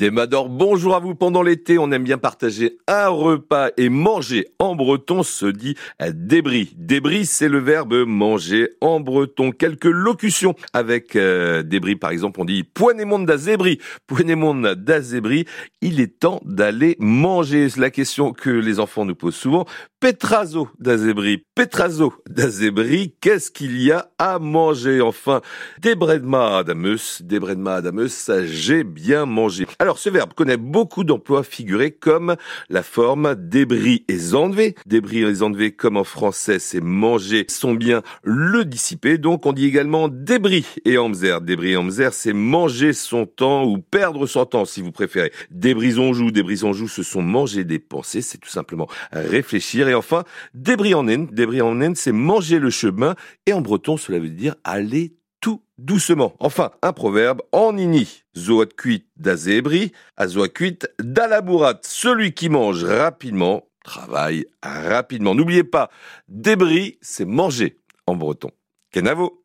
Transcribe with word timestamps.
Démador, 0.00 0.48
bonjour 0.48 0.94
à 0.94 0.98
vous. 0.98 1.14
Pendant 1.14 1.42
l'été, 1.42 1.76
on 1.76 1.92
aime 1.92 2.04
bien 2.04 2.16
partager 2.16 2.78
un 2.88 3.08
repas 3.08 3.68
et 3.76 3.90
manger 3.90 4.46
en 4.58 4.74
breton 4.74 5.22
se 5.22 5.44
dit 5.44 5.74
débris. 6.14 6.72
Débris, 6.78 7.26
c'est 7.26 7.50
le 7.50 7.58
verbe 7.58 8.06
manger 8.06 8.70
en 8.80 9.00
breton. 9.00 9.52
Quelques 9.52 9.84
locutions 9.84 10.54
avec 10.72 11.16
euh, 11.16 11.62
débris, 11.62 11.96
par 11.96 12.12
exemple, 12.12 12.40
on 12.40 12.46
dit 12.46 12.64
poinémonde. 12.64 13.30
Poinémonde 14.06 14.74
d'azébri, 14.74 15.44
il 15.82 16.00
est 16.00 16.18
temps 16.18 16.40
d'aller 16.46 16.96
manger. 16.98 17.68
C'est 17.68 17.80
la 17.80 17.90
question 17.90 18.32
que 18.32 18.48
les 18.48 18.80
enfants 18.80 19.04
nous 19.04 19.14
posent 19.14 19.34
souvent. 19.34 19.66
Petrazo 20.00 20.70
d'azébri. 20.78 21.44
Petrazo 21.54 22.14
d'azébri, 22.26 23.14
qu'est-ce 23.20 23.50
qu'il 23.50 23.82
y 23.82 23.92
a 23.92 24.08
à 24.18 24.38
manger? 24.38 25.02
Enfin, 25.02 25.42
des 25.78 25.94
bredma 25.94 26.56
adamus, 26.56 27.20
des 27.20 27.38
bredma 27.38 27.74
adamus, 27.74 28.08
ça 28.08 28.46
j'ai 28.46 28.82
bien 28.82 29.26
mangé. 29.26 29.66
Ce 29.98 30.10
verbe 30.10 30.34
connaît 30.34 30.56
beaucoup 30.56 31.04
d'emplois 31.04 31.42
figurés 31.42 31.90
comme 31.90 32.36
la 32.68 32.82
forme 32.82 33.34
débris 33.34 34.04
et 34.08 34.34
enlever. 34.34 34.74
Débris 34.86 35.20
et 35.20 35.42
enlever, 35.42 35.72
comme 35.72 35.96
en 35.96 36.04
français, 36.04 36.58
c'est 36.58 36.80
manger 36.80 37.46
son 37.48 37.74
bien, 37.74 38.02
le 38.22 38.64
dissiper. 38.64 39.18
Donc, 39.18 39.46
on 39.46 39.52
dit 39.52 39.66
également 39.66 40.08
débris 40.08 40.66
et 40.84 40.96
amzer. 40.96 41.40
Débris 41.40 41.72
et 41.72 41.76
amzer, 41.76 42.12
c'est 42.12 42.32
manger 42.32 42.92
son 42.92 43.26
temps 43.26 43.64
ou 43.64 43.78
perdre 43.78 44.26
son 44.26 44.46
temps, 44.46 44.64
si 44.64 44.82
vous 44.82 44.92
préférez. 44.92 45.32
Débris 45.50 45.98
on 45.98 46.12
joue, 46.12 46.30
débris 46.30 46.60
on 46.62 46.72
joue, 46.72 46.88
ce 46.88 47.02
sont 47.02 47.22
manger 47.22 47.64
des 47.64 47.78
pensées, 47.78 48.22
c'est 48.22 48.38
tout 48.38 48.48
simplement 48.48 48.88
réfléchir. 49.12 49.88
Et 49.88 49.94
enfin, 49.94 50.24
débris 50.54 50.94
en 50.94 51.08
haine. 51.08 51.26
Débris 51.32 51.62
en 51.62 51.80
haine, 51.80 51.94
c'est 51.94 52.12
manger 52.12 52.58
le 52.58 52.70
chemin. 52.70 53.14
Et 53.46 53.52
en 53.52 53.60
breton, 53.60 53.96
cela 53.96 54.18
veut 54.18 54.30
dire 54.30 54.54
aller 54.64 55.14
tout 55.40 55.62
doucement. 55.78 56.34
Enfin, 56.38 56.70
un 56.82 56.92
proverbe 56.92 57.42
en 57.52 57.76
ini. 57.76 58.22
Zoat 58.36 58.66
cuit 58.76 59.06
d'azébri, 59.16 59.92
azoa 60.16 60.48
cuit 60.48 60.78
d'alabourat. 61.00 61.80
Celui 61.82 62.32
qui 62.32 62.48
mange 62.48 62.84
rapidement 62.84 63.66
travaille 63.84 64.46
rapidement. 64.62 65.34
N'oubliez 65.34 65.64
pas, 65.64 65.90
débris, 66.28 66.98
c'est 67.00 67.24
manger 67.24 67.78
en 68.06 68.16
breton. 68.16 68.50
Kenavo 68.92 69.39